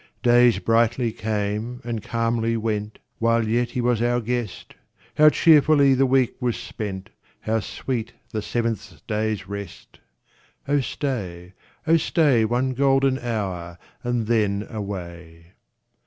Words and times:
Days 0.23 0.57
brightly 0.57 1.11
came 1.11 1.79
and 1.83 2.01
calmly 2.01 2.57
went, 2.57 2.97
While 3.19 3.47
yet 3.47 3.69
he 3.69 3.81
was 3.81 4.01
our 4.01 4.19
guest; 4.19 4.73
How 5.15 5.29
cheerfully 5.29 5.93
the 5.93 6.07
week 6.07 6.33
was 6.41 6.55
spent! 6.57 7.11
How 7.41 7.59
sweet 7.59 8.13
the 8.31 8.41
seventh 8.41 9.05
day's 9.05 9.47
rest! 9.47 9.99
Oh 10.67 10.79
stay, 10.79 11.53
oh 11.85 11.97
stay. 11.97 12.45
One 12.45 12.73
golden 12.73 13.19
hour, 13.19 13.77
and 14.03 14.25
then 14.25 14.65
away. 14.71 15.51